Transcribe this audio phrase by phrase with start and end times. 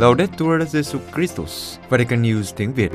[0.00, 2.92] Laudetur Jesu Christus, Vatican News tiếng Việt.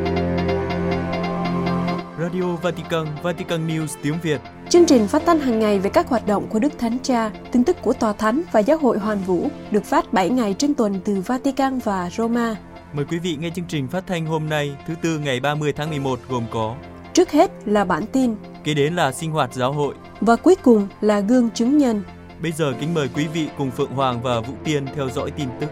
[2.19, 4.41] Radio Vatican, Vatican News tiếng Việt.
[4.69, 7.63] Chương trình phát thanh hàng ngày về các hoạt động của Đức Thánh Cha, tin
[7.63, 10.99] tức của Tòa Thánh và Giáo hội Hoàn Vũ được phát 7 ngày trên tuần
[11.05, 12.55] từ Vatican và Roma.
[12.93, 15.89] Mời quý vị nghe chương trình phát thanh hôm nay, thứ tư ngày 30 tháng
[15.89, 16.75] 11 gồm có
[17.13, 19.95] Trước hết là bản tin, kế đến là sinh hoạt giáo hội.
[20.21, 22.03] và cuối cùng là gương chứng nhân.
[22.41, 25.47] Bây giờ kính mời quý vị cùng Phượng Hoàng và Vũ Tiên theo dõi tin
[25.59, 25.69] tức.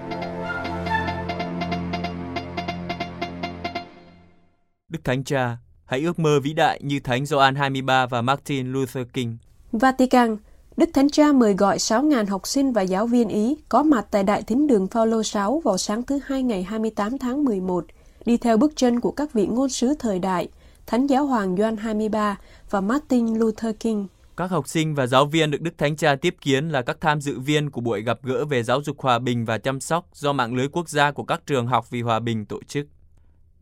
[4.93, 9.07] Đức Thánh Cha, hãy ước mơ vĩ đại như Thánh Gioan 23 và Martin Luther
[9.13, 9.37] King.
[9.71, 10.37] Vatican,
[10.77, 14.23] Đức Thánh Cha mời gọi 6.000 học sinh và giáo viên Ý có mặt tại
[14.23, 17.85] Đại Thính đường Phaolô 6 vào sáng thứ Hai ngày 28 tháng 11,
[18.25, 20.47] đi theo bước chân của các vị ngôn sứ thời đại,
[20.85, 22.37] Thánh Giáo Hoàng Gioan 23
[22.69, 24.07] và Martin Luther King.
[24.37, 27.21] Các học sinh và giáo viên được Đức Thánh Cha tiếp kiến là các tham
[27.21, 30.33] dự viên của buổi gặp gỡ về giáo dục hòa bình và chăm sóc do
[30.33, 32.87] mạng lưới quốc gia của các trường học vì hòa bình tổ chức.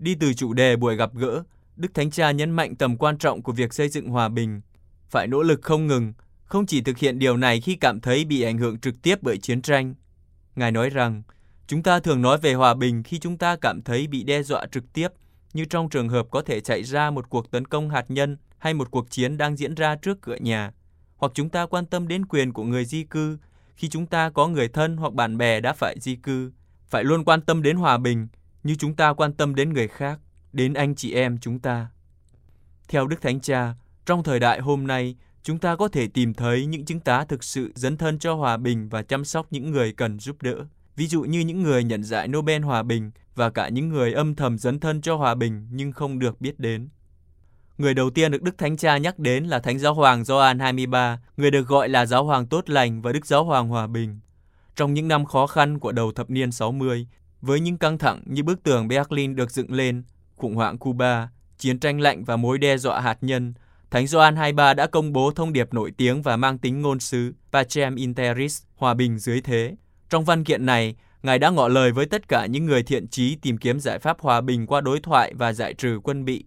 [0.01, 1.43] Đi từ chủ đề buổi gặp gỡ,
[1.75, 4.61] Đức Thánh Cha nhấn mạnh tầm quan trọng của việc xây dựng hòa bình.
[5.09, 6.13] Phải nỗ lực không ngừng,
[6.43, 9.37] không chỉ thực hiện điều này khi cảm thấy bị ảnh hưởng trực tiếp bởi
[9.37, 9.95] chiến tranh.
[10.55, 11.23] Ngài nói rằng,
[11.67, 14.65] chúng ta thường nói về hòa bình khi chúng ta cảm thấy bị đe dọa
[14.71, 15.07] trực tiếp,
[15.53, 18.73] như trong trường hợp có thể chạy ra một cuộc tấn công hạt nhân hay
[18.73, 20.71] một cuộc chiến đang diễn ra trước cửa nhà.
[21.15, 23.37] Hoặc chúng ta quan tâm đến quyền của người di cư
[23.75, 26.51] khi chúng ta có người thân hoặc bạn bè đã phải di cư.
[26.87, 28.27] Phải luôn quan tâm đến hòa bình
[28.63, 30.19] như chúng ta quan tâm đến người khác,
[30.53, 31.87] đến anh chị em chúng ta.
[32.87, 33.73] Theo Đức Thánh Cha,
[34.05, 37.43] trong thời đại hôm nay, chúng ta có thể tìm thấy những chứng tá thực
[37.43, 40.65] sự dấn thân cho hòa bình và chăm sóc những người cần giúp đỡ.
[40.95, 44.35] Ví dụ như những người nhận giải Nobel Hòa bình và cả những người âm
[44.35, 46.89] thầm dấn thân cho hòa bình nhưng không được biết đến.
[47.77, 51.19] Người đầu tiên được Đức Thánh Cha nhắc đến là Thánh Giáo Hoàng Gioan 23,
[51.37, 54.19] người được gọi là Giáo Hoàng tốt lành và Đức Giáo Hoàng Hòa bình.
[54.75, 57.07] Trong những năm khó khăn của đầu thập niên 60,
[57.41, 60.03] với những căng thẳng như bức tường Berlin được dựng lên,
[60.35, 63.53] khủng hoảng Cuba, chiến tranh lạnh và mối đe dọa hạt nhân,
[63.91, 67.33] Thánh Gioan 23 đã công bố thông điệp nổi tiếng và mang tính ngôn sứ
[67.51, 69.75] Pacem in Terris, hòa bình dưới thế.
[70.09, 73.35] Trong văn kiện này, Ngài đã ngỏ lời với tất cả những người thiện trí
[73.35, 76.45] tìm kiếm giải pháp hòa bình qua đối thoại và giải trừ quân bị.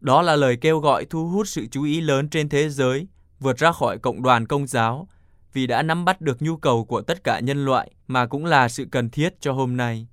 [0.00, 3.06] Đó là lời kêu gọi thu hút sự chú ý lớn trên thế giới,
[3.40, 5.08] vượt ra khỏi cộng đoàn công giáo,
[5.52, 8.68] vì đã nắm bắt được nhu cầu của tất cả nhân loại mà cũng là
[8.68, 10.06] sự cần thiết cho hôm nay.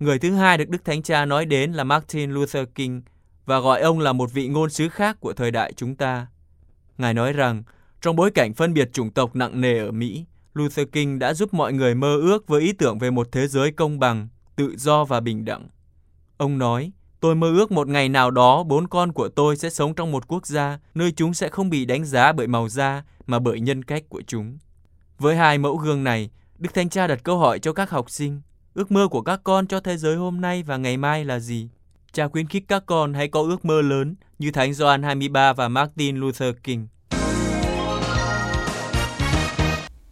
[0.00, 3.02] Người thứ hai được Đức Thánh Cha nói đến là Martin Luther King
[3.46, 6.26] và gọi ông là một vị ngôn sứ khác của thời đại chúng ta.
[6.98, 7.62] Ngài nói rằng,
[8.00, 10.24] trong bối cảnh phân biệt chủng tộc nặng nề ở Mỹ,
[10.54, 13.70] Luther King đã giúp mọi người mơ ước với ý tưởng về một thế giới
[13.70, 15.68] công bằng, tự do và bình đẳng.
[16.36, 19.94] Ông nói, tôi mơ ước một ngày nào đó bốn con của tôi sẽ sống
[19.94, 23.38] trong một quốc gia nơi chúng sẽ không bị đánh giá bởi màu da mà
[23.38, 24.58] bởi nhân cách của chúng.
[25.18, 28.40] Với hai mẫu gương này, Đức Thánh Cha đặt câu hỏi cho các học sinh,
[28.74, 31.68] ước mơ của các con cho thế giới hôm nay và ngày mai là gì?
[32.12, 35.68] Cha khuyến khích các con hãy có ước mơ lớn như Thánh Gioan 23 và
[35.68, 36.86] Martin Luther King.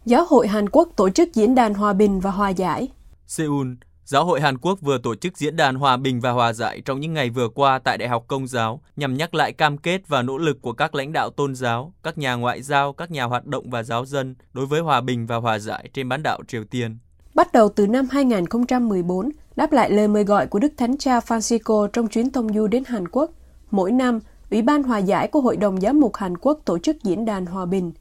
[0.05, 2.87] Giáo hội Hàn Quốc tổ chức diễn đàn hòa bình và hòa giải.
[3.27, 3.67] Seoul,
[4.05, 6.99] Giáo hội Hàn Quốc vừa tổ chức diễn đàn hòa bình và hòa giải trong
[6.99, 10.21] những ngày vừa qua tại Đại học Công giáo nhằm nhắc lại cam kết và
[10.21, 13.45] nỗ lực của các lãnh đạo tôn giáo, các nhà ngoại giao, các nhà hoạt
[13.45, 16.63] động và giáo dân đối với hòa bình và hòa giải trên bán đảo Triều
[16.63, 16.97] Tiên.
[17.33, 21.87] Bắt đầu từ năm 2014, đáp lại lời mời gọi của Đức Thánh Cha Francisco
[21.87, 23.31] trong chuyến tông du đến Hàn Quốc,
[23.71, 24.19] mỗi năm,
[24.51, 27.45] Ủy ban Hòa giải của Hội đồng Giám mục Hàn Quốc tổ chức diễn đàn
[27.45, 27.91] hòa bình.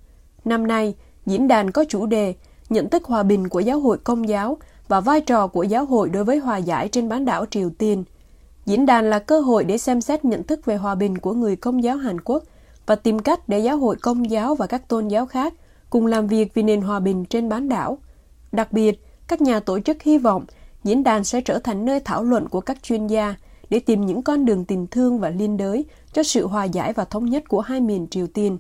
[0.44, 0.94] Năm nay,
[1.26, 2.34] diễn đàn có chủ đề
[2.69, 4.59] Nhận thức hòa bình của giáo hội công giáo
[4.89, 8.05] và vai trò của giáo hội đối với hòa giải trên bán đảo Triều Tiên.
[8.67, 11.56] Diễn đàn là cơ hội để xem xét nhận thức về hòa bình của người
[11.56, 12.43] công giáo Hàn Quốc
[12.87, 15.55] và tìm cách để giáo hội công giáo và các tôn giáo khác
[15.91, 17.99] cùng làm việc vì nền hòa bình trên bán đảo.
[18.53, 20.44] Đặc biệt, các nhà tổ chức hy vọng
[20.84, 23.34] diễn đàn sẽ trở thành nơi thảo luận của các chuyên gia
[23.71, 27.05] để tìm những con đường tình thương và liên đới cho sự hòa giải và
[27.05, 28.59] thống nhất của hai miền Triều Tiên.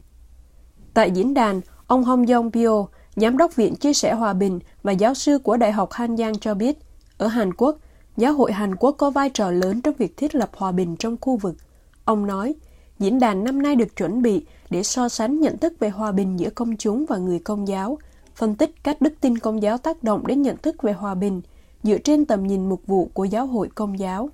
[0.94, 4.92] Tại diễn đàn, ông Hong Yong Pyo, Giám đốc Viện Chia sẻ Hòa bình và
[4.92, 6.78] giáo sư của Đại học Han Giang cho biết,
[7.18, 7.76] ở Hàn Quốc,
[8.16, 11.16] giáo hội Hàn Quốc có vai trò lớn trong việc thiết lập hòa bình trong
[11.20, 11.56] khu vực.
[12.04, 12.54] Ông nói,
[12.98, 16.38] diễn đàn năm nay được chuẩn bị để so sánh nhận thức về hòa bình
[16.38, 17.98] giữa công chúng và người công giáo,
[18.34, 21.42] phân tích cách đức tin công giáo tác động đến nhận thức về hòa bình
[21.82, 24.30] dựa trên tầm nhìn mục vụ của giáo hội công giáo.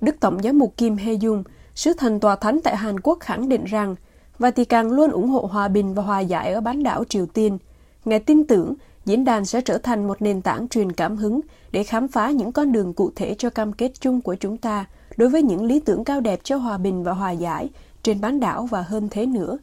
[0.00, 1.44] Đức Tổng giám mục Kim Hê Dung,
[1.74, 3.96] sứ thần tòa thánh tại Hàn Quốc khẳng định rằng
[4.38, 7.58] Vatican luôn ủng hộ hòa bình và hòa giải ở bán đảo Triều Tiên.
[8.04, 8.74] Ngài tin tưởng
[9.04, 11.40] diễn đàn sẽ trở thành một nền tảng truyền cảm hứng
[11.72, 14.86] để khám phá những con đường cụ thể cho cam kết chung của chúng ta
[15.16, 17.70] đối với những lý tưởng cao đẹp cho hòa bình và hòa giải
[18.02, 19.58] trên bán đảo và hơn thế nữa.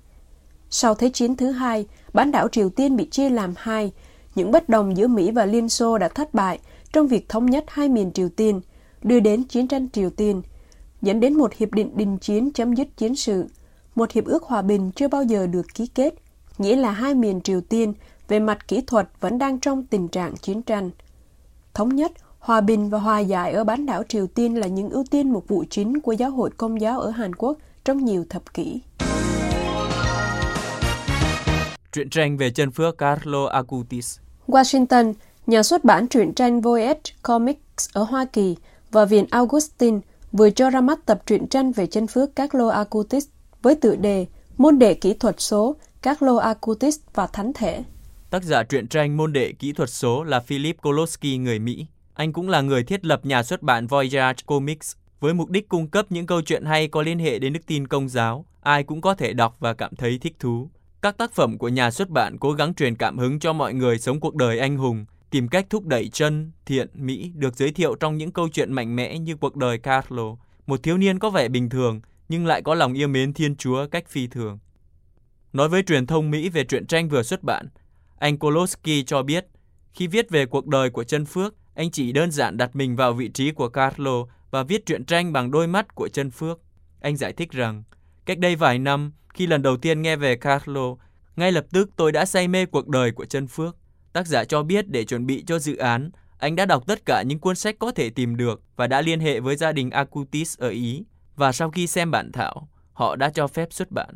[0.69, 3.91] Sau Thế chiến thứ hai, bán đảo Triều Tiên bị chia làm hai.
[4.35, 6.59] Những bất đồng giữa Mỹ và Liên Xô đã thất bại
[6.93, 8.61] trong việc thống nhất hai miền Triều Tiên,
[9.03, 10.41] đưa đến chiến tranh Triều Tiên,
[11.01, 13.45] dẫn đến một hiệp định đình chiến chấm dứt chiến sự,
[13.95, 16.13] một hiệp ước hòa bình chưa bao giờ được ký kết,
[16.57, 17.93] nghĩa là hai miền Triều Tiên
[18.31, 20.89] về mặt kỹ thuật vẫn đang trong tình trạng chiến tranh.
[21.73, 25.03] Thống nhất, hòa bình và hòa giải ở bán đảo Triều Tiên là những ưu
[25.11, 28.53] tiên một vụ chính của giáo hội công giáo ở Hàn Quốc trong nhiều thập
[28.53, 28.81] kỷ.
[31.91, 35.13] Truyện tranh về chân phước Carlo Acutis Washington,
[35.47, 38.55] nhà xuất bản truyện tranh Voyage Comics ở Hoa Kỳ
[38.91, 39.99] và Viện Augustine
[40.31, 43.25] vừa cho ra mắt tập truyện tranh về chân phước Carlo Acutis
[43.61, 44.25] với tựa đề
[44.57, 47.83] Môn đệ kỹ thuật số Carlo Acutis và Thánh thể.
[48.31, 51.87] Tác giả truyện tranh môn đệ kỹ thuật số là Philip Koloski người Mỹ.
[52.13, 55.87] Anh cũng là người thiết lập nhà xuất bản Voyage Comics với mục đích cung
[55.87, 59.01] cấp những câu chuyện hay có liên hệ đến đức tin công giáo, ai cũng
[59.01, 60.69] có thể đọc và cảm thấy thích thú.
[61.01, 63.99] Các tác phẩm của nhà xuất bản cố gắng truyền cảm hứng cho mọi người
[63.99, 67.95] sống cuộc đời anh hùng, tìm cách thúc đẩy chân, thiện, mỹ được giới thiệu
[67.95, 70.35] trong những câu chuyện mạnh mẽ như cuộc đời Carlo,
[70.67, 73.87] một thiếu niên có vẻ bình thường nhưng lại có lòng yêu mến Thiên Chúa
[73.87, 74.59] cách phi thường.
[75.53, 77.67] Nói với truyền thông Mỹ về truyện tranh vừa xuất bản,
[78.21, 79.45] anh Koloski cho biết,
[79.93, 83.13] khi viết về cuộc đời của chân phước, anh chỉ đơn giản đặt mình vào
[83.13, 86.59] vị trí của Carlo và viết truyện tranh bằng đôi mắt của chân phước.
[86.99, 87.83] Anh giải thích rằng,
[88.25, 90.95] cách đây vài năm, khi lần đầu tiên nghe về Carlo,
[91.35, 93.77] ngay lập tức tôi đã say mê cuộc đời của chân phước.
[94.13, 97.21] Tác giả cho biết để chuẩn bị cho dự án, anh đã đọc tất cả
[97.21, 100.59] những cuốn sách có thể tìm được và đã liên hệ với gia đình Acutis
[100.59, 101.03] ở Ý.
[101.35, 104.15] Và sau khi xem bản thảo, họ đã cho phép xuất bản.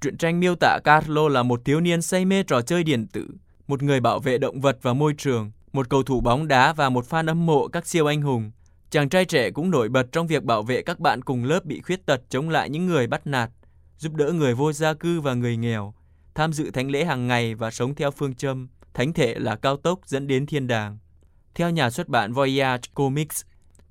[0.00, 3.28] Truyện tranh miêu tả Carlo là một thiếu niên say mê trò chơi điện tử,
[3.66, 6.88] một người bảo vệ động vật và môi trường, một cầu thủ bóng đá và
[6.88, 8.50] một fan âm mộ các siêu anh hùng.
[8.90, 11.80] Chàng trai trẻ cũng nổi bật trong việc bảo vệ các bạn cùng lớp bị
[11.80, 13.50] khuyết tật chống lại những người bắt nạt,
[13.98, 15.94] giúp đỡ người vô gia cư và người nghèo,
[16.34, 19.76] tham dự thánh lễ hàng ngày và sống theo phương châm thánh thể là cao
[19.76, 20.98] tốc dẫn đến thiên đàng.
[21.54, 23.42] Theo nhà xuất bản Voyage Comics,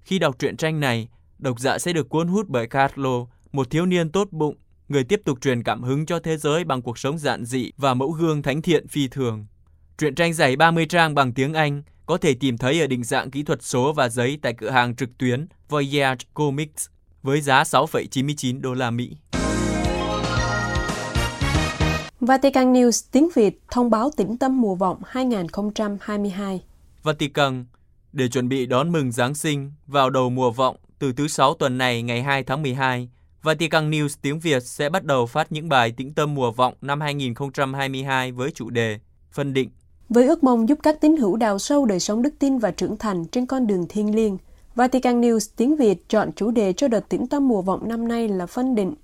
[0.01, 1.07] khi đọc truyện tranh này,
[1.39, 4.55] độc giả sẽ được cuốn hút bởi Carlo, một thiếu niên tốt bụng,
[4.89, 7.93] người tiếp tục truyền cảm hứng cho thế giới bằng cuộc sống giản dị và
[7.93, 9.45] mẫu gương thánh thiện phi thường.
[9.97, 13.31] Truyện tranh dày 30 trang bằng tiếng Anh có thể tìm thấy ở định dạng
[13.31, 16.87] kỹ thuật số và giấy tại cửa hàng trực tuyến Voyage Comics
[17.23, 19.17] với giá 6,99 đô la Mỹ.
[22.19, 26.61] Vatican News tiếng Việt thông báo tĩnh tâm mùa vọng 2022.
[27.03, 27.65] Vatican,
[28.13, 31.77] để chuẩn bị đón mừng Giáng sinh vào đầu mùa vọng từ thứ Sáu tuần
[31.77, 33.09] này ngày 2 tháng 12,
[33.43, 37.01] Vatican News tiếng Việt sẽ bắt đầu phát những bài tĩnh tâm mùa vọng năm
[37.01, 38.99] 2022 với chủ đề
[39.31, 39.69] Phân định.
[40.09, 42.97] Với ước mong giúp các tín hữu đào sâu đời sống đức tin và trưởng
[42.97, 44.37] thành trên con đường thiêng liêng,
[44.75, 48.27] Vatican News tiếng Việt chọn chủ đề cho đợt tĩnh tâm mùa vọng năm nay
[48.27, 48.95] là phân định.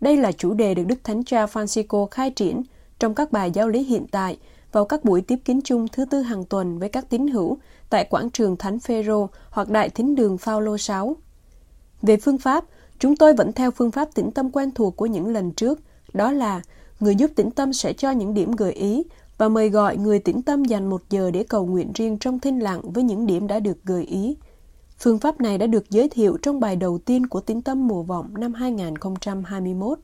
[0.00, 2.62] Đây là chủ đề được Đức Thánh Cha Francisco khai triển
[2.98, 4.38] trong các bài giáo lý hiện tại
[4.72, 7.58] vào các buổi tiếp kiến chung thứ tư hàng tuần với các tín hữu
[7.90, 11.16] tại quảng trường Thánh Phêrô hoặc Đại Thính đường Phaolô 6.
[12.02, 12.64] Về phương pháp,
[13.00, 15.80] chúng tôi vẫn theo phương pháp tĩnh tâm quen thuộc của những lần trước,
[16.12, 16.62] đó là
[17.00, 19.02] người giúp tĩnh tâm sẽ cho những điểm gợi ý
[19.38, 22.58] và mời gọi người tĩnh tâm dành một giờ để cầu nguyện riêng trong thinh
[22.58, 24.36] lặng với những điểm đã được gợi ý.
[24.98, 28.02] Phương pháp này đã được giới thiệu trong bài đầu tiên của tĩnh tâm mùa
[28.02, 29.98] vọng năm 2021.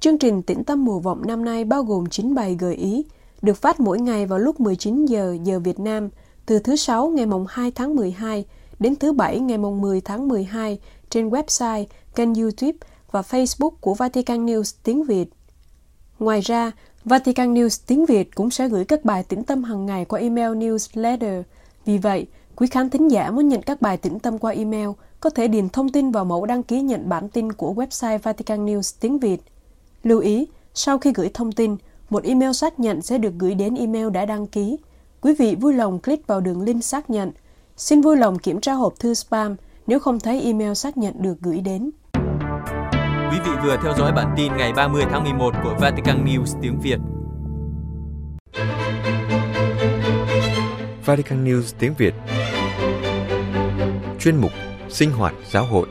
[0.00, 3.04] Chương trình tĩnh tâm mùa vọng năm nay bao gồm 9 bài gợi ý,
[3.42, 6.08] được phát mỗi ngày vào lúc 19 giờ giờ Việt Nam,
[6.46, 8.44] từ thứ Sáu ngày mùng 2 tháng 12
[8.78, 10.78] đến thứ Bảy ngày mùng 10 tháng 12
[11.10, 11.84] trên website,
[12.14, 12.78] kênh YouTube
[13.10, 15.26] và Facebook của Vatican News tiếng Việt.
[16.18, 16.72] Ngoài ra,
[17.04, 20.50] Vatican News tiếng Việt cũng sẽ gửi các bài tĩnh tâm hàng ngày qua email
[20.50, 21.42] newsletter.
[21.84, 24.88] Vì vậy, quý khán thính giả muốn nhận các bài tĩnh tâm qua email
[25.20, 28.66] có thể điền thông tin vào mẫu đăng ký nhận bản tin của website Vatican
[28.66, 29.42] News tiếng Việt.
[30.02, 31.76] Lưu ý, sau khi gửi thông tin,
[32.10, 34.76] một email xác nhận sẽ được gửi đến email đã đăng ký.
[35.20, 37.30] Quý vị vui lòng click vào đường link xác nhận.
[37.76, 39.56] Xin vui lòng kiểm tra hộp thư spam
[39.88, 41.90] nếu không thấy email xác nhận được gửi đến.
[43.30, 46.80] Quý vị vừa theo dõi bản tin ngày 30 tháng 11 của Vatican News tiếng
[46.80, 46.98] Việt.
[51.04, 52.14] Vatican News tiếng Việt
[54.20, 54.50] Chuyên mục
[54.88, 55.88] Sinh hoạt giáo hội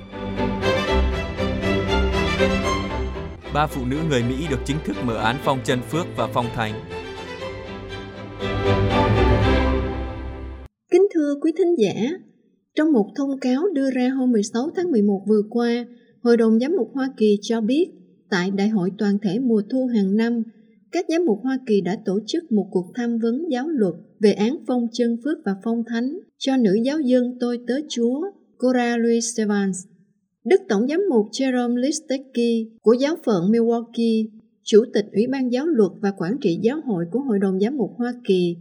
[3.53, 6.45] Ba phụ nữ người Mỹ được chính thức mở án phong chân phước và phong
[6.55, 6.73] thánh.
[10.91, 11.93] Kính thưa quý thính giả,
[12.77, 15.85] trong một thông cáo đưa ra hôm 16 tháng 11 vừa qua,
[16.21, 17.87] Hội đồng Giám mục Hoa Kỳ cho biết
[18.29, 20.43] tại Đại hội toàn thể mùa thu hàng năm,
[20.91, 24.31] các giám mục Hoa Kỳ đã tổ chức một cuộc tham vấn giáo luật về
[24.31, 28.21] án phong chân phước và phong thánh cho nữ giáo dân tôi tớ Chúa
[28.57, 29.77] Cora Louise Evans.
[30.45, 34.27] Đức Tổng giám mục Jerome Listecki của giáo phận Milwaukee,
[34.63, 37.77] Chủ tịch Ủy ban Giáo luật và Quản trị Giáo hội của Hội đồng Giám
[37.77, 38.55] mục Hoa Kỳ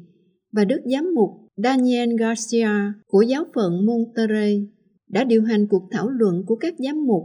[0.52, 4.68] và Đức Giám mục Daniel Garcia của giáo phận Monterrey
[5.08, 7.22] đã điều hành cuộc thảo luận của các giám mục.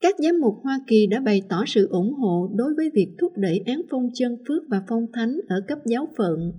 [0.00, 3.32] Các giám mục Hoa Kỳ đã bày tỏ sự ủng hộ đối với việc thúc
[3.36, 6.52] đẩy án phong chân phước và phong thánh ở cấp giáo phận.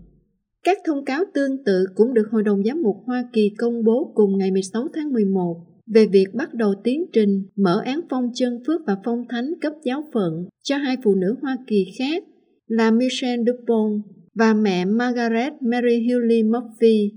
[0.63, 4.11] Các thông cáo tương tự cũng được Hội đồng Giám mục Hoa Kỳ công bố
[4.15, 8.59] cùng ngày 16 tháng 11 về việc bắt đầu tiến trình mở án phong chân
[8.67, 12.23] phước và phong thánh cấp giáo phận cho hai phụ nữ Hoa Kỳ khác
[12.67, 14.03] là Michelle Dupont
[14.35, 17.11] và mẹ Margaret Mary Hewley Murphy.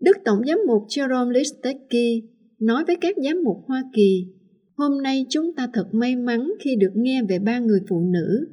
[0.00, 2.24] Đức Tổng giám mục Jerome Listecki
[2.58, 4.26] nói với các giám mục Hoa Kỳ,
[4.74, 8.48] hôm nay chúng ta thật may mắn khi được nghe về ba người phụ nữ.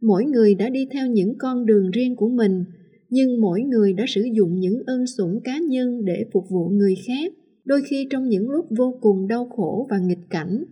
[0.00, 2.64] Mỗi người đã đi theo những con đường riêng của mình,
[3.10, 6.94] nhưng mỗi người đã sử dụng những ân sủng cá nhân để phục vụ người
[7.06, 7.32] khác,
[7.64, 10.64] đôi khi trong những lúc vô cùng đau khổ và nghịch cảnh.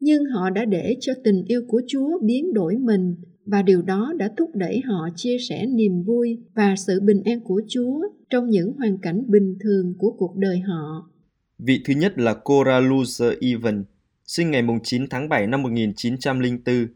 [0.00, 3.14] Nhưng họ đã để cho tình yêu của Chúa biến đổi mình
[3.50, 7.40] và điều đó đã thúc đẩy họ chia sẻ niềm vui và sự bình an
[7.44, 8.00] của Chúa
[8.30, 11.10] trong những hoàn cảnh bình thường của cuộc đời họ.
[11.58, 13.84] Vị thứ nhất là Cora Luzer Even,
[14.26, 16.86] sinh ngày 9 tháng 7 năm 1904.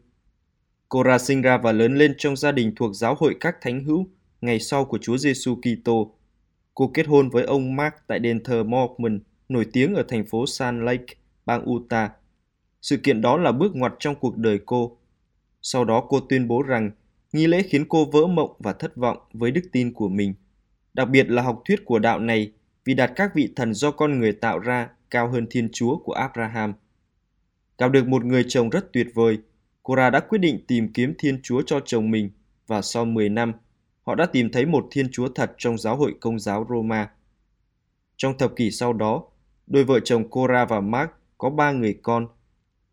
[0.89, 4.07] Cora sinh ra và lớn lên trong gia đình thuộc giáo hội các thánh hữu
[4.41, 6.15] ngày sau của Chúa Giêsu Kitô.
[6.73, 9.19] Cô kết hôn với ông Mark tại đền thờ Mormon,
[9.49, 11.13] nổi tiếng ở thành phố Salt Lake,
[11.45, 12.11] bang Utah.
[12.81, 14.97] Sự kiện đó là bước ngoặt trong cuộc đời cô.
[15.63, 16.91] Sau đó cô tuyên bố rằng
[17.33, 20.33] nghi lễ khiến cô vỡ mộng và thất vọng với đức tin của mình.
[20.93, 22.51] Đặc biệt là học thuyết của đạo này
[22.85, 26.13] vì đặt các vị thần do con người tạo ra cao hơn Thiên Chúa của
[26.13, 26.73] Abraham.
[27.77, 29.37] Gặp được một người chồng rất tuyệt vời,
[29.81, 32.29] Cora đã quyết định tìm kiếm Thiên Chúa cho chồng mình
[32.67, 33.53] và sau 10 năm,
[34.01, 37.11] họ đã tìm thấy một Thiên Chúa thật trong giáo hội công giáo Roma.
[38.17, 39.23] Trong thập kỷ sau đó,
[39.67, 42.27] đôi vợ chồng Cora và Mark có ba người con.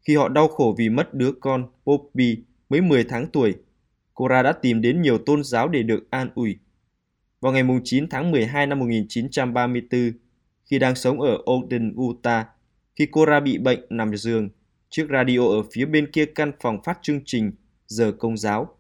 [0.00, 2.36] Khi họ đau khổ vì mất đứa con Poppy
[2.70, 3.54] mới 10 tháng tuổi,
[4.14, 6.58] Cora đã tìm đến nhiều tôn giáo để được an ủi.
[7.40, 10.12] Vào ngày 9 tháng 12 năm 1934,
[10.64, 12.46] khi đang sống ở Ogden, Utah,
[12.96, 14.48] khi Cora bị bệnh nằm giường,
[14.90, 17.52] chiếc radio ở phía bên kia căn phòng phát chương trình
[17.86, 18.76] giờ công giáo.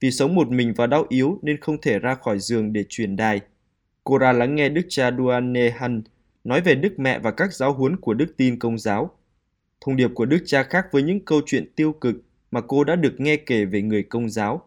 [0.00, 3.16] Vì sống một mình và đau yếu nên không thể ra khỏi giường để truyền
[3.16, 3.40] đài.
[4.04, 6.04] Cora lắng nghe Đức cha Duane Hunt
[6.44, 9.10] nói về Đức Mẹ và các giáo huấn của đức tin công giáo.
[9.80, 12.16] Thông điệp của Đức cha khác với những câu chuyện tiêu cực
[12.54, 14.62] mà cô đã được nghe kể về người công giáo.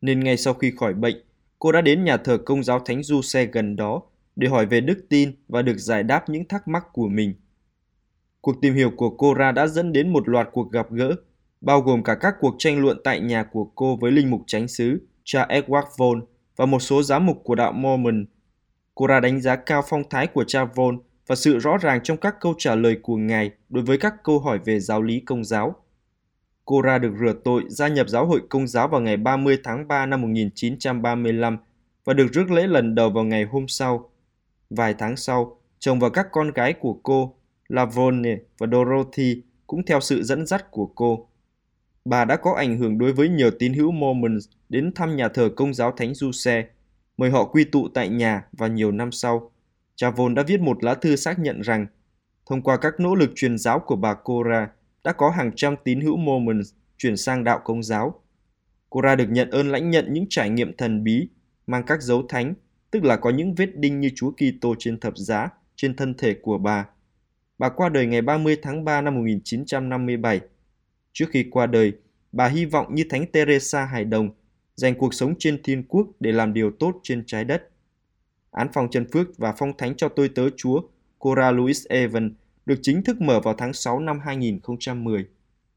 [0.00, 1.16] Nên ngay sau khi khỏi bệnh,
[1.58, 4.02] cô đã đến nhà thờ công giáo Thánh Du Xe gần đó
[4.36, 7.34] để hỏi về đức tin và được giải đáp những thắc mắc của mình.
[8.40, 11.16] Cuộc tìm hiểu của cô ra đã dẫn đến một loạt cuộc gặp gỡ,
[11.60, 14.68] bao gồm cả các cuộc tranh luận tại nhà của cô với linh mục chánh
[14.68, 16.20] xứ, cha Edward Vaughan
[16.56, 18.24] và một số giám mục của đạo Mormon.
[18.94, 22.16] Cô ra đánh giá cao phong thái của cha Vaughan và sự rõ ràng trong
[22.16, 25.44] các câu trả lời của ngài đối với các câu hỏi về giáo lý công
[25.44, 25.74] giáo.
[26.66, 29.88] Cô ra được rửa tội gia nhập giáo hội công giáo vào ngày 30 tháng
[29.88, 31.58] 3 năm 1935
[32.04, 34.10] và được rước lễ lần đầu vào ngày hôm sau.
[34.70, 37.34] Vài tháng sau, chồng và các con gái của cô,
[37.68, 41.28] Lavone và Dorothy cũng theo sự dẫn dắt của cô.
[42.04, 45.50] Bà đã có ảnh hưởng đối với nhiều tín hữu Mormons đến thăm nhà thờ
[45.56, 46.64] công giáo Thánh Du Xe,
[47.16, 49.50] mời họ quy tụ tại nhà và nhiều năm sau.
[49.96, 51.86] Chavon đã viết một lá thư xác nhận rằng,
[52.46, 54.68] thông qua các nỗ lực truyền giáo của bà Cora,
[55.06, 56.60] đã có hàng trăm tín hữu Mormon
[56.98, 58.22] chuyển sang đạo công giáo.
[58.88, 61.28] Cora được nhận ơn lãnh nhận những trải nghiệm thần bí,
[61.66, 62.54] mang các dấu thánh,
[62.90, 66.34] tức là có những vết đinh như Chúa Kitô trên thập giá trên thân thể
[66.34, 66.86] của bà.
[67.58, 70.40] Bà qua đời ngày 30 tháng 3 năm 1957.
[71.12, 71.92] Trước khi qua đời,
[72.32, 74.30] bà hy vọng như Thánh Teresa Hải Đồng
[74.74, 77.68] dành cuộc sống trên thiên quốc để làm điều tốt trên trái đất.
[78.50, 80.80] Án phòng chân phước và phong thánh cho tôi tớ Chúa,
[81.18, 82.34] Cora Louise Evan,
[82.66, 85.24] được chính thức mở vào tháng 6 năm 2010.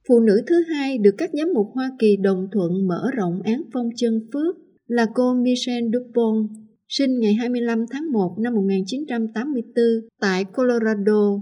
[0.08, 3.62] Phụ nữ thứ hai được các giám mục Hoa Kỳ đồng thuận mở rộng án
[3.74, 4.56] phong chân phước
[4.88, 6.50] là cô Michelle Dupont,
[6.88, 9.84] sinh ngày 25 tháng 1 năm 1984
[10.20, 11.42] tại Colorado.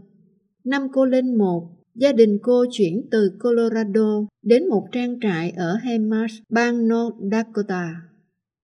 [0.63, 5.73] Năm cô lên một, gia đình cô chuyển từ Colorado đến một trang trại ở
[5.73, 7.95] Hammers, bang North Dakota.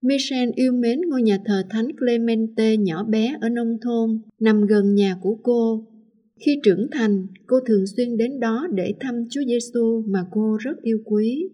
[0.02, 4.94] Michelle yêu mến ngôi nhà thờ Thánh Clemente nhỏ bé ở nông thôn, nằm gần
[4.94, 5.86] nhà của cô
[6.40, 10.82] khi trưởng thành, cô thường xuyên đến đó để thăm Chúa Giêsu mà cô rất
[10.82, 11.48] yêu quý.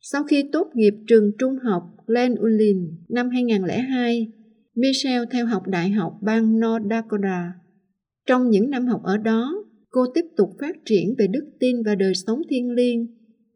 [0.00, 4.32] Sau khi tốt nghiệp trường trung học Glen Ullin năm 2002,
[4.74, 7.52] Michelle theo học đại học bang North Dakota.
[8.26, 11.94] Trong những năm học ở đó, cô tiếp tục phát triển về đức tin và
[11.94, 13.06] đời sống thiêng liêng.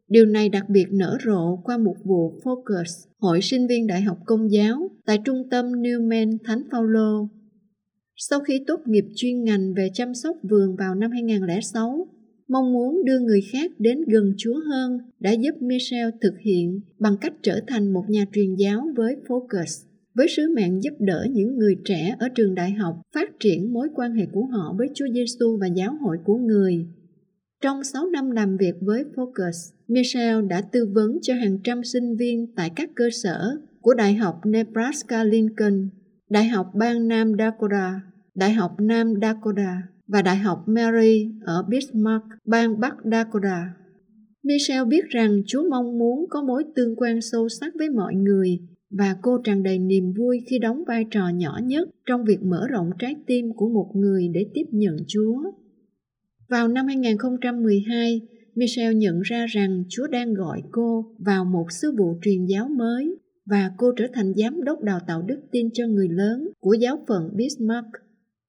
[0.07, 4.17] Điều này đặc biệt nở rộ qua một vụ Focus, Hội sinh viên Đại học
[4.25, 7.27] Công giáo tại trung tâm Newman Thánh Phaolô
[8.29, 12.07] sau khi tốt nghiệp chuyên ngành về chăm sóc vườn vào năm 2006,
[12.47, 17.17] mong muốn đưa người khác đến gần Chúa hơn đã giúp Michelle thực hiện bằng
[17.21, 19.85] cách trở thành một nhà truyền giáo với Focus.
[20.15, 23.87] với sứ mạng giúp đỡ những người trẻ ở trường đại học phát triển mối
[23.95, 26.85] quan hệ của họ với Chúa Giêsu và giáo hội của người.
[27.61, 32.15] Trong 6 năm làm việc với Focus, Michelle đã tư vấn cho hàng trăm sinh
[32.15, 35.89] viên tại các cơ sở của Đại học Nebraska Lincoln,
[36.29, 38.01] Đại học bang Nam Dakota,
[38.35, 43.73] Đại học Nam Dakota và Đại học Mary ở Bismarck, bang Bắc Dakota.
[44.43, 48.59] Michelle biết rằng Chúa mong muốn có mối tương quan sâu sắc với mọi người
[48.89, 52.67] và cô tràn đầy niềm vui khi đóng vai trò nhỏ nhất trong việc mở
[52.69, 55.43] rộng trái tim của một người để tiếp nhận Chúa.
[56.49, 58.21] Vào năm 2012,
[58.55, 63.15] Michelle nhận ra rằng Chúa đang gọi cô vào một sứ vụ truyền giáo mới
[63.45, 67.03] và cô trở thành giám đốc đào tạo đức tin cho người lớn của giáo
[67.07, 67.87] phận Bismarck.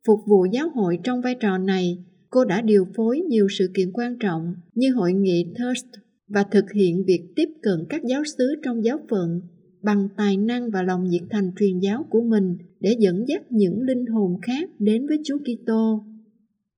[0.07, 1.99] Phục vụ giáo hội trong vai trò này,
[2.31, 5.87] cô đã điều phối nhiều sự kiện quan trọng như hội nghị Thirst
[6.29, 9.41] và thực hiện việc tiếp cận các giáo sứ trong giáo phận
[9.83, 13.81] bằng tài năng và lòng nhiệt thành truyền giáo của mình để dẫn dắt những
[13.83, 16.05] linh hồn khác đến với Chúa Kitô.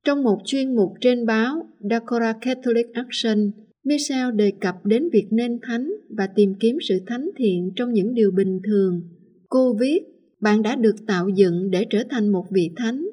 [0.05, 3.51] Trong một chuyên mục trên báo Dakota Catholic Action,
[3.85, 8.15] Michelle đề cập đến việc nên thánh và tìm kiếm sự thánh thiện trong những
[8.15, 9.03] điều bình thường.
[9.49, 10.01] Cô viết,
[10.41, 13.07] bạn đã được tạo dựng để trở thành một vị thánh.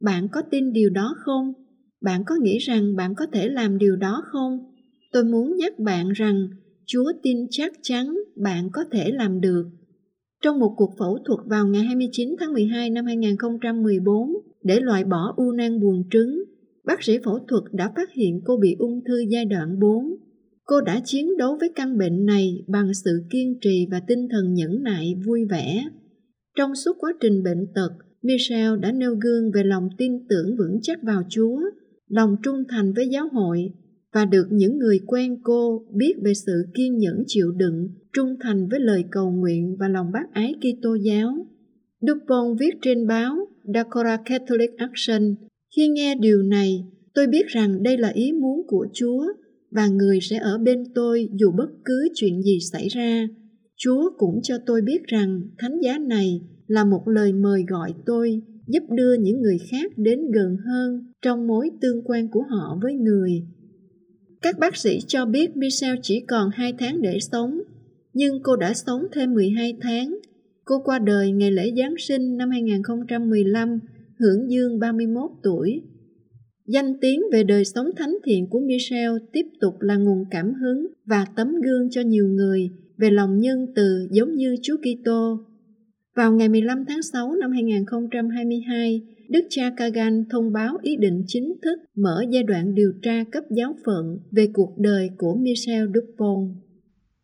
[0.00, 1.52] Bạn có tin điều đó không?
[2.00, 4.58] Bạn có nghĩ rằng bạn có thể làm điều đó không?
[5.12, 6.48] Tôi muốn nhắc bạn rằng
[6.86, 9.66] Chúa tin chắc chắn bạn có thể làm được.
[10.42, 14.30] Trong một cuộc phẫu thuật vào ngày 29 tháng 12 năm 2014
[14.62, 16.42] để loại bỏ u nang buồng trứng,
[16.84, 20.04] bác sĩ phẫu thuật đã phát hiện cô bị ung thư giai đoạn 4.
[20.64, 24.54] Cô đã chiến đấu với căn bệnh này bằng sự kiên trì và tinh thần
[24.54, 25.84] nhẫn nại vui vẻ.
[26.56, 27.90] Trong suốt quá trình bệnh tật,
[28.26, 31.60] Michelle đã nêu gương về lòng tin tưởng vững chắc vào Chúa,
[32.08, 33.70] lòng trung thành với giáo hội
[34.12, 38.68] và được những người quen cô biết về sự kiên nhẫn chịu đựng, trung thành
[38.68, 41.46] với lời cầu nguyện và lòng bác ái Kitô giáo.
[42.00, 43.36] Dupont viết trên báo
[43.74, 45.34] Dakota Catholic Action,
[45.76, 46.84] khi nghe điều này,
[47.14, 49.26] tôi biết rằng đây là ý muốn của Chúa
[49.70, 53.28] và người sẽ ở bên tôi dù bất cứ chuyện gì xảy ra.
[53.76, 58.42] Chúa cũng cho tôi biết rằng thánh giá này là một lời mời gọi tôi
[58.66, 62.94] giúp đưa những người khác đến gần hơn trong mối tương quan của họ với
[62.94, 63.42] người
[64.46, 67.60] các bác sĩ cho biết Michelle chỉ còn 2 tháng để sống,
[68.12, 70.18] nhưng cô đã sống thêm 12 tháng.
[70.64, 73.78] Cô qua đời ngày lễ Giáng sinh năm 2015,
[74.18, 75.82] hưởng dương 31 tuổi.
[76.66, 80.86] Danh tiếng về đời sống thánh thiện của Michelle tiếp tục là nguồn cảm hứng
[81.06, 85.45] và tấm gương cho nhiều người về lòng nhân từ giống như Chúa Kitô.
[86.16, 91.54] Vào ngày 15 tháng 6 năm 2022, Đức cha Kagan thông báo ý định chính
[91.62, 96.50] thức mở giai đoạn điều tra cấp giáo phận về cuộc đời của michel Dupont.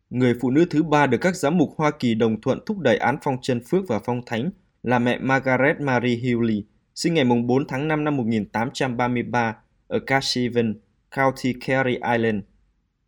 [0.09, 2.97] Người phụ nữ thứ ba được các giám mục Hoa Kỳ đồng thuận thúc đẩy
[2.97, 4.49] án phong chân phước và phong thánh
[4.83, 6.61] là mẹ Margaret Marie Hewley,
[6.95, 10.75] sinh ngày 4 tháng 5 năm 1833 ở Cashivan,
[11.15, 12.43] County Kerry Island.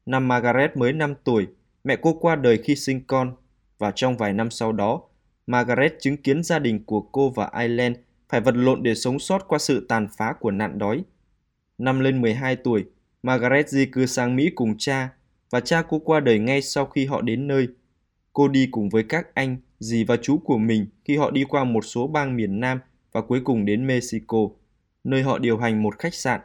[0.05, 1.47] Năm Margaret mới 5 tuổi,
[1.83, 3.35] mẹ cô qua đời khi sinh con
[3.77, 5.01] và trong vài năm sau đó,
[5.47, 7.95] Margaret chứng kiến gia đình của cô và Ireland
[8.29, 11.03] phải vật lộn để sống sót qua sự tàn phá của nạn đói.
[11.77, 12.85] Năm lên 12 tuổi,
[13.23, 15.09] Margaret di cư sang Mỹ cùng cha
[15.49, 17.67] và cha cô qua đời ngay sau khi họ đến nơi.
[18.33, 21.63] Cô đi cùng với các anh, dì và chú của mình khi họ đi qua
[21.63, 22.79] một số bang miền Nam
[23.11, 24.37] và cuối cùng đến Mexico,
[25.03, 26.41] nơi họ điều hành một khách sạn.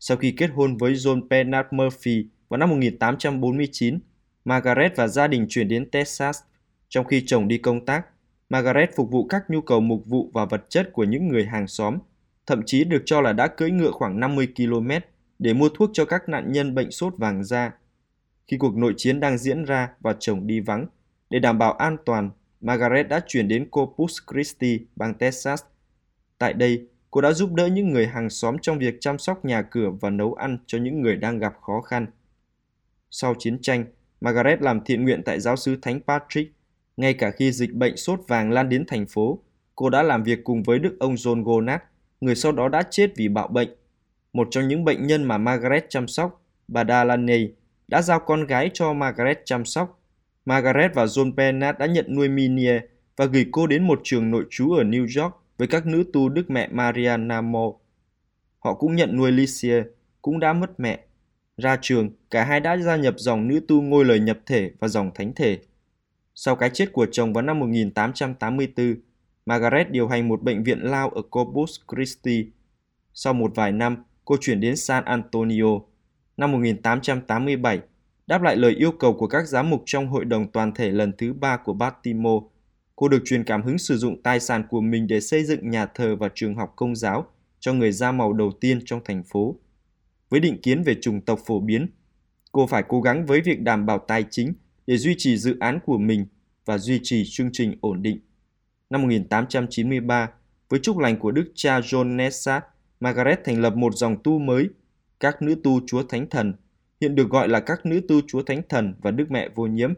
[0.00, 3.98] Sau khi kết hôn với John Bernard Murphy vào năm 1849,
[4.44, 6.40] Margaret và gia đình chuyển đến Texas.
[6.88, 8.06] Trong khi chồng đi công tác,
[8.48, 11.66] Margaret phục vụ các nhu cầu mục vụ và vật chất của những người hàng
[11.66, 11.98] xóm,
[12.46, 14.90] thậm chí được cho là đã cưỡi ngựa khoảng 50 km
[15.38, 17.72] để mua thuốc cho các nạn nhân bệnh sốt vàng da.
[18.46, 20.86] Khi cuộc nội chiến đang diễn ra và chồng đi vắng,
[21.30, 22.30] để đảm bảo an toàn,
[22.60, 25.62] Margaret đã chuyển đến Corpus Christi, bang Texas.
[26.38, 29.62] Tại đây, cô đã giúp đỡ những người hàng xóm trong việc chăm sóc nhà
[29.62, 32.06] cửa và nấu ăn cho những người đang gặp khó khăn.
[33.10, 33.84] Sau chiến tranh,
[34.20, 36.57] Margaret làm thiện nguyện tại giáo sứ Thánh Patrick
[36.98, 39.38] ngay cả khi dịch bệnh sốt vàng lan đến thành phố,
[39.74, 41.82] cô đã làm việc cùng với đức ông John Gonat,
[42.20, 43.68] người sau đó đã chết vì bạo bệnh.
[44.32, 47.50] Một trong những bệnh nhân mà Margaret chăm sóc, bà Dalaney,
[47.88, 50.00] đã giao con gái cho Margaret chăm sóc.
[50.44, 52.80] Margaret và John Bernard đã nhận nuôi Minie
[53.16, 56.28] và gửi cô đến một trường nội trú ở New York với các nữ tu
[56.28, 57.72] Đức Mẹ Maria Namo.
[58.58, 59.82] Họ cũng nhận nuôi Licia,
[60.22, 60.98] cũng đã mất mẹ.
[61.56, 64.88] Ra trường, cả hai đã gia nhập dòng nữ tu ngôi lời nhập thể và
[64.88, 65.58] dòng thánh thể.
[66.40, 68.94] Sau cái chết của chồng vào năm 1884,
[69.46, 72.46] Margaret điều hành một bệnh viện lao ở Corpus Christi.
[73.14, 75.78] Sau một vài năm, cô chuyển đến San Antonio.
[76.36, 77.80] Năm 1887,
[78.26, 81.12] đáp lại lời yêu cầu của các giám mục trong hội đồng toàn thể lần
[81.18, 82.46] thứ ba của Baltimore,
[82.96, 85.86] Cô được truyền cảm hứng sử dụng tài sản của mình để xây dựng nhà
[85.86, 87.26] thờ và trường học công giáo
[87.60, 89.56] cho người da màu đầu tiên trong thành phố.
[90.28, 91.86] Với định kiến về chủng tộc phổ biến,
[92.52, 94.52] cô phải cố gắng với việc đảm bảo tài chính
[94.88, 96.26] để duy trì dự án của mình
[96.64, 98.18] và duy trì chương trình ổn định.
[98.90, 100.30] Năm 1893,
[100.68, 102.64] với chúc lành của đức cha John Nessat,
[103.00, 104.68] Margaret thành lập một dòng tu mới,
[105.20, 106.54] các nữ tu Chúa Thánh Thần,
[107.00, 109.92] hiện được gọi là các nữ tu Chúa Thánh Thần và Đức Mẹ Vô Nhiễm.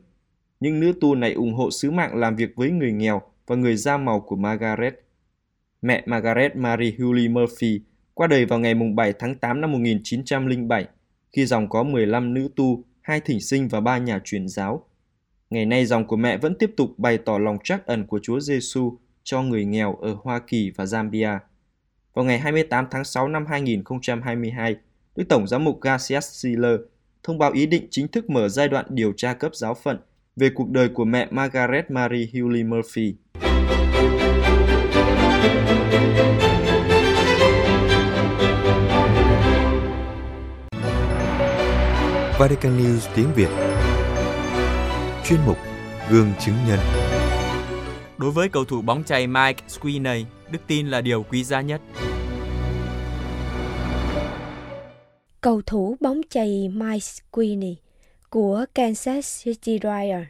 [0.61, 3.77] Những nữ tu này ủng hộ sứ mạng làm việc với người nghèo và người
[3.77, 4.95] da màu của Margaret.
[5.83, 7.81] Mẹ Margaret Mary Hewley Murphy
[8.15, 10.87] qua đời vào ngày 7 tháng 8 năm 1907
[11.33, 14.87] khi dòng có 15 nữ tu, hai thỉnh sinh và ba nhà truyền giáo.
[15.51, 18.41] Ngày nay dòng của mẹ vẫn tiếp tục bày tỏ lòng trắc ẩn của Chúa
[18.41, 21.39] Giêsu cho người nghèo ở Hoa Kỳ và Zambia.
[22.15, 24.77] Vào ngày 28 tháng 6 năm 2022,
[25.17, 26.81] Đức Tổng giám mục Garcia Siller
[27.23, 29.99] thông báo ý định chính thức mở giai đoạn điều tra cấp giáo phận
[30.37, 33.15] về cuộc đời của mẹ Margaret Mary Hewley Murphy.
[42.41, 43.49] Vatican News tiếng Việt
[45.25, 45.57] Chuyên mục
[46.11, 46.79] Gương chứng nhân
[48.19, 51.81] Đối với cầu thủ bóng chày Mike Sweeney, đức tin là điều quý giá nhất.
[55.41, 57.75] Cầu thủ bóng chày Mike Sweeney
[58.31, 60.27] của Kansas City Royals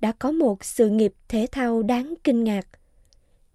[0.00, 2.66] đã có một sự nghiệp thể thao đáng kinh ngạc.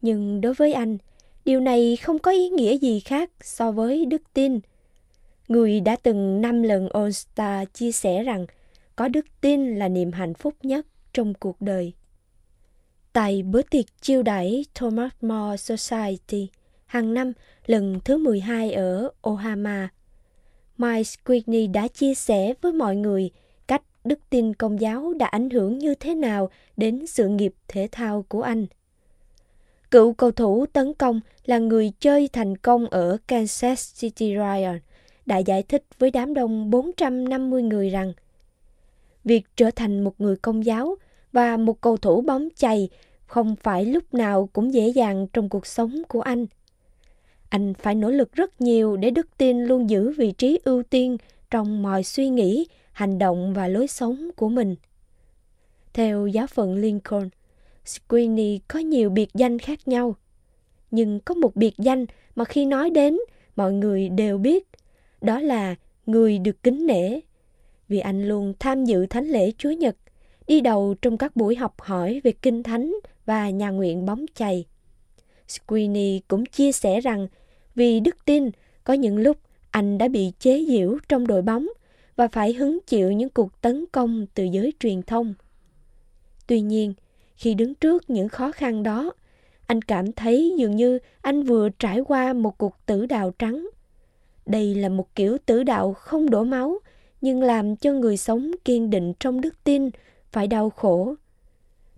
[0.01, 0.97] Nhưng đối với anh,
[1.45, 4.59] điều này không có ý nghĩa gì khác so với đức tin.
[5.53, 8.45] Người đã từng năm lần All-Star chia sẻ rằng
[8.95, 11.93] có đức tin là niềm hạnh phúc nhất trong cuộc đời.
[13.13, 16.49] Tại bữa tiệc chiêu đãi Thomas More Society
[16.85, 17.33] hàng năm
[17.65, 19.89] lần thứ 12 ở Ohama,
[20.77, 23.31] Mike Squigney đã chia sẻ với mọi người
[23.67, 27.87] cách đức tin công giáo đã ảnh hưởng như thế nào đến sự nghiệp thể
[27.91, 28.65] thao của anh.
[29.91, 34.81] Cựu cầu thủ tấn công là người chơi thành công ở Kansas City Royals
[35.25, 38.13] đã giải thích với đám đông 450 người rằng
[39.23, 40.95] việc trở thành một người công giáo
[41.31, 42.89] và một cầu thủ bóng chày
[43.25, 46.45] không phải lúc nào cũng dễ dàng trong cuộc sống của anh.
[47.49, 51.17] Anh phải nỗ lực rất nhiều để đức tin luôn giữ vị trí ưu tiên
[51.51, 54.75] trong mọi suy nghĩ, hành động và lối sống của mình.
[55.93, 57.29] Theo giáo phận Lincoln,
[57.85, 60.15] Sweeney có nhiều biệt danh khác nhau.
[60.91, 62.05] Nhưng có một biệt danh
[62.35, 63.17] mà khi nói đến,
[63.55, 64.67] mọi người đều biết.
[65.23, 67.19] Đó là người được kính nể.
[67.87, 69.95] Vì anh luôn tham dự thánh lễ Chúa Nhật,
[70.47, 72.93] đi đầu trong các buổi học hỏi về kinh thánh
[73.25, 74.65] và nhà nguyện bóng chày.
[75.47, 77.27] Sweeney cũng chia sẻ rằng
[77.75, 78.49] vì đức tin,
[78.83, 79.37] có những lúc
[79.71, 81.67] anh đã bị chế giễu trong đội bóng
[82.15, 85.33] và phải hứng chịu những cuộc tấn công từ giới truyền thông.
[86.47, 86.93] Tuy nhiên,
[87.35, 89.13] khi đứng trước những khó khăn đó,
[89.67, 93.69] anh cảm thấy dường như anh vừa trải qua một cuộc tử đạo trắng.
[94.45, 96.79] Đây là một kiểu tử đạo không đổ máu,
[97.21, 99.89] nhưng làm cho người sống kiên định trong đức tin
[100.31, 101.15] phải đau khổ.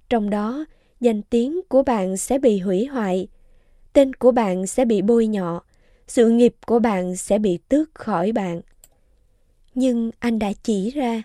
[0.10, 0.66] Trong đó,
[1.00, 3.28] danh tiếng của bạn sẽ bị hủy hoại,
[3.94, 5.64] tên của bạn sẽ bị bôi nhọ,
[6.08, 8.62] sự nghiệp của bạn sẽ bị tước khỏi bạn.
[9.76, 11.24] Nhưng anh đã chỉ ra,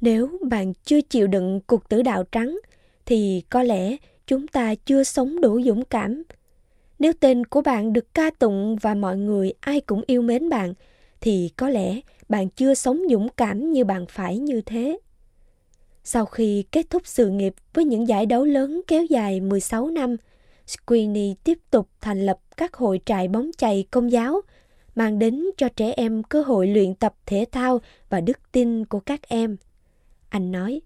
[0.00, 2.58] nếu bạn chưa chịu đựng cuộc tử đạo trắng,
[3.06, 6.22] thì có lẽ chúng ta chưa sống đủ dũng cảm.
[7.00, 10.74] Nếu tên của bạn được ca tụng và mọi người ai cũng yêu mến bạn,
[11.20, 14.98] thì có lẽ bạn chưa sống dũng cảm như bạn phải như thế.
[16.04, 20.16] Sau khi kết thúc sự nghiệp với những giải đấu lớn kéo dài 16 năm,
[20.66, 24.40] Sweeney tiếp tục thành lập các hội trại bóng chày công giáo,
[24.94, 29.00] mang đến cho trẻ em cơ hội luyện tập thể thao và đức tin của
[29.00, 29.56] các em.
[30.28, 30.80] Anh nói,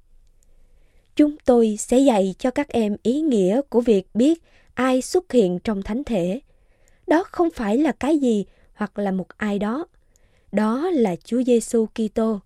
[1.17, 4.43] Chúng tôi sẽ dạy cho các em ý nghĩa của việc biết
[4.75, 6.41] ai xuất hiện trong thánh thể.
[7.07, 9.87] Đó không phải là cái gì hoặc là một ai đó.
[10.53, 12.41] Đó là Chúa Giêsu Kitô.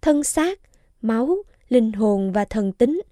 [0.00, 0.60] Thân xác,
[1.02, 1.36] máu,
[1.68, 3.02] linh hồn và thần tính.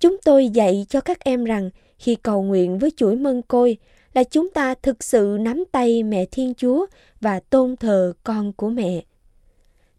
[0.00, 3.76] Chúng tôi dạy cho các em rằng khi cầu nguyện với chuỗi mân côi
[4.14, 6.86] là chúng ta thực sự nắm tay mẹ Thiên Chúa
[7.20, 9.04] và tôn thờ con của mẹ.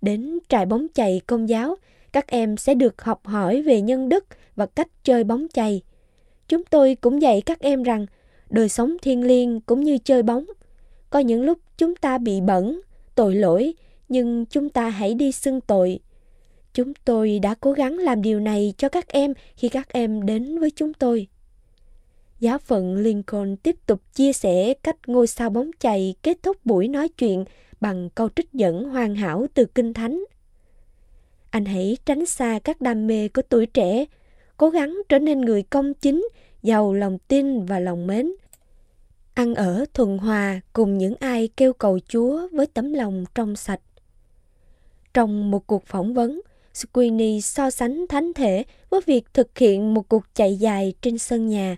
[0.01, 1.75] Đến trại bóng chày công giáo,
[2.11, 5.81] các em sẽ được học hỏi về nhân đức và cách chơi bóng chày.
[6.49, 8.05] Chúng tôi cũng dạy các em rằng
[8.49, 10.45] đời sống thiêng liêng cũng như chơi bóng.
[11.09, 12.81] Có những lúc chúng ta bị bẩn,
[13.15, 13.73] tội lỗi,
[14.09, 15.99] nhưng chúng ta hãy đi xưng tội.
[16.73, 20.59] Chúng tôi đã cố gắng làm điều này cho các em khi các em đến
[20.59, 21.27] với chúng tôi.
[22.39, 26.87] Giáo phận Lincoln tiếp tục chia sẻ cách ngôi sao bóng chày kết thúc buổi
[26.87, 27.45] nói chuyện
[27.81, 30.23] bằng câu trích dẫn hoàn hảo từ Kinh Thánh.
[31.49, 34.05] Anh hãy tránh xa các đam mê của tuổi trẻ,
[34.59, 36.27] cố gắng trở nên người công chính,
[36.63, 38.31] giàu lòng tin và lòng mến.
[39.33, 43.81] Ăn ở thuần hòa cùng những ai kêu cầu Chúa với tấm lòng trong sạch.
[45.13, 46.41] Trong một cuộc phỏng vấn,
[46.73, 51.47] Sweeney so sánh thánh thể với việc thực hiện một cuộc chạy dài trên sân
[51.47, 51.77] nhà.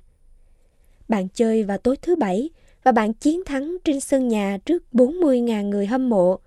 [1.08, 2.50] Bạn chơi vào tối thứ bảy
[2.84, 6.40] và bạn chiến thắng trên sân nhà trước 40.000 người hâm mộ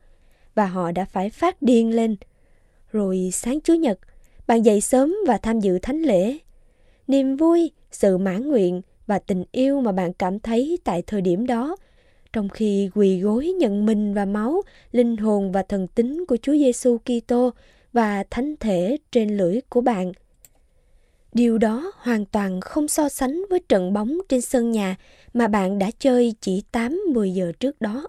[0.54, 2.16] và họ đã phải phát điên lên.
[2.92, 3.98] Rồi sáng Chủ nhật,
[4.46, 6.38] bạn dậy sớm và tham dự thánh lễ.
[7.06, 11.46] Niềm vui, sự mãn nguyện và tình yêu mà bạn cảm thấy tại thời điểm
[11.46, 11.76] đó
[12.32, 16.52] trong khi quỳ gối nhận mình và máu, linh hồn và thần tính của Chúa
[16.52, 17.50] Giêsu Kitô
[17.92, 20.12] và thánh thể trên lưỡi của bạn.
[21.32, 24.96] Điều đó hoàn toàn không so sánh với trận bóng trên sân nhà
[25.34, 28.08] mà bạn đã chơi chỉ 8-10 giờ trước đó.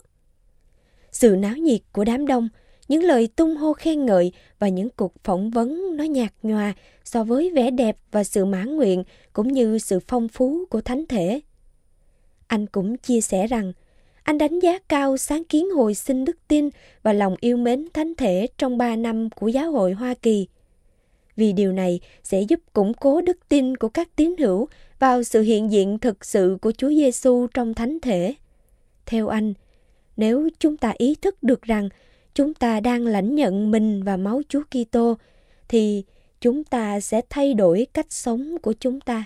[1.11, 2.49] Sự náo nhiệt của đám đông,
[2.87, 7.23] những lời tung hô khen ngợi và những cuộc phỏng vấn nó nhạt nhòa so
[7.23, 11.39] với vẻ đẹp và sự mãn nguyện cũng như sự phong phú của thánh thể.
[12.47, 13.73] Anh cũng chia sẻ rằng
[14.23, 16.69] anh đánh giá cao sáng kiến hồi sinh đức tin
[17.03, 20.47] và lòng yêu mến thánh thể trong 3 năm của giáo hội Hoa Kỳ.
[21.35, 24.67] Vì điều này sẽ giúp củng cố đức tin của các tín hữu
[24.99, 28.33] vào sự hiện diện thực sự của Chúa Giêsu trong thánh thể.
[29.05, 29.53] Theo anh,
[30.17, 31.89] nếu chúng ta ý thức được rằng
[32.35, 35.17] chúng ta đang lãnh nhận mình và máu Chúa Kitô,
[35.67, 36.03] thì
[36.41, 39.25] chúng ta sẽ thay đổi cách sống của chúng ta.